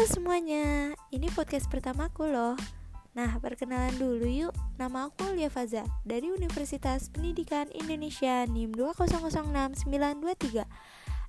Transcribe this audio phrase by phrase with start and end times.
[0.00, 2.56] Halo semuanya, ini podcast pertamaku loh.
[3.12, 4.56] Nah, perkenalan dulu yuk.
[4.80, 10.64] Nama aku Lia Faza dari Universitas Pendidikan Indonesia NIM 2006923.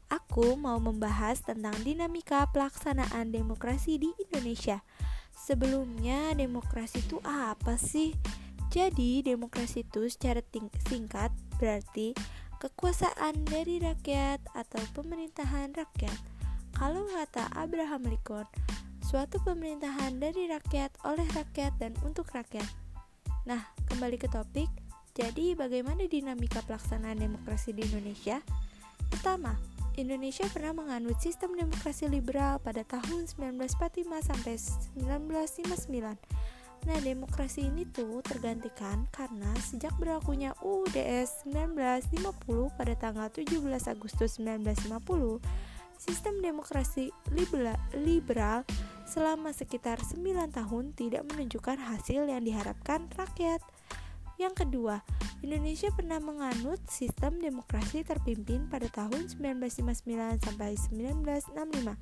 [0.07, 4.79] Aku mau membahas tentang dinamika pelaksanaan demokrasi di Indonesia.
[5.35, 8.15] Sebelumnya, demokrasi itu apa sih?
[8.71, 10.39] Jadi, demokrasi itu secara
[10.87, 12.15] singkat berarti
[12.63, 16.30] kekuasaan dari rakyat atau pemerintahan rakyat.
[16.81, 18.49] Kalau kata Abraham Lincoln,
[19.05, 22.65] suatu pemerintahan dari rakyat, oleh rakyat, dan untuk rakyat.
[23.45, 24.65] Nah, kembali ke topik.
[25.13, 28.41] Jadi, bagaimana dinamika pelaksanaan demokrasi di Indonesia?
[29.13, 29.53] Pertama,
[29.93, 34.57] Indonesia pernah menganut sistem demokrasi liberal pada tahun 1945 sampai
[35.05, 36.17] 1959.
[36.89, 45.69] Nah, demokrasi ini tuh tergantikan karena sejak berlakunya UUDS 1950 pada tanggal 17 Agustus 1950,
[46.01, 47.13] Sistem demokrasi
[48.01, 48.65] liberal,
[49.05, 53.61] selama sekitar 9 tahun tidak menunjukkan hasil yang diharapkan rakyat.
[54.41, 55.05] Yang kedua,
[55.45, 61.93] Indonesia pernah menganut sistem demokrasi terpimpin pada tahun 1959 sampai 1965.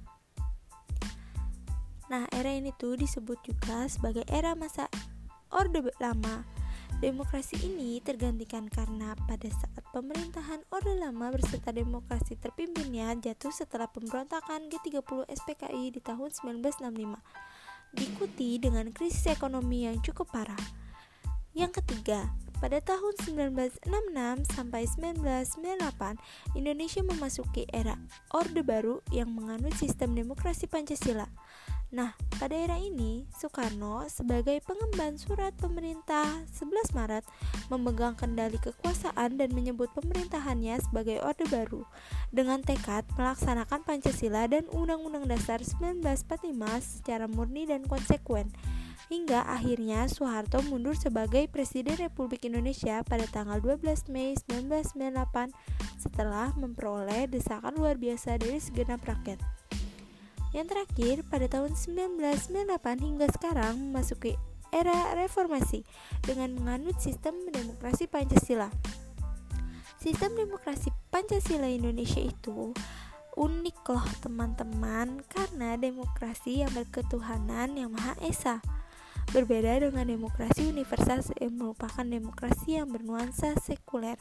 [2.08, 4.88] Nah, era ini tuh disebut juga sebagai era masa
[5.52, 6.48] Orde Lama
[7.00, 14.68] Demokrasi ini tergantikan karena pada saat pemerintahan Orde Lama beserta demokrasi terpimpinnya jatuh setelah pemberontakan
[14.68, 16.28] G30 SPKI di tahun
[16.60, 20.60] 1965 diikuti dengan krisis ekonomi yang cukup parah.
[21.56, 22.28] Yang ketiga,
[22.60, 27.96] pada tahun 1966 sampai 1998, Indonesia memasuki era
[28.36, 31.32] Orde Baru yang menganut sistem demokrasi Pancasila.
[31.90, 37.26] Nah, pada era ini, Soekarno sebagai pengemban surat pemerintah 11 Maret
[37.74, 41.90] memegang kendali kekuasaan dan menyebut pemerintahannya sebagai Orde Baru
[42.30, 46.54] dengan tekad melaksanakan Pancasila dan Undang-Undang Dasar 1945
[47.02, 48.54] secara murni dan konsekuen.
[49.08, 55.56] Hingga akhirnya Soeharto mundur sebagai Presiden Republik Indonesia pada tanggal 12 Mei 1998
[55.96, 59.40] setelah memperoleh desakan luar biasa dari segenap rakyat.
[60.52, 64.36] Yang terakhir, pada tahun 1998 hingga sekarang memasuki
[64.70, 65.86] era reformasi
[66.26, 68.70] dengan menganut sistem demokrasi Pancasila.
[70.00, 72.74] Sistem demokrasi Pancasila Indonesia itu
[73.38, 78.64] unik loh teman-teman karena demokrasi yang berketuhanan yang Maha Esa.
[79.30, 84.18] Berbeda dengan demokrasi universal yang merupakan demokrasi yang bernuansa sekuler.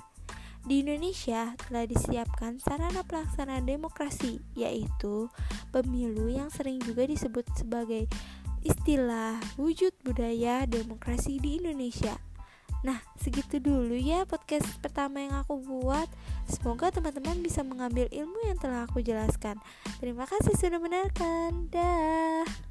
[0.69, 5.33] Di Indonesia telah disiapkan sarana pelaksanaan demokrasi, yaitu
[5.73, 8.05] pemilu yang sering juga disebut sebagai
[8.61, 12.21] istilah wujud budaya demokrasi di Indonesia.
[12.85, 16.07] Nah, segitu dulu ya podcast pertama yang aku buat.
[16.47, 19.57] Semoga teman-teman bisa mengambil ilmu yang telah aku jelaskan.
[19.99, 21.73] Terima kasih sudah mendengarkan.
[21.73, 22.68] Dah.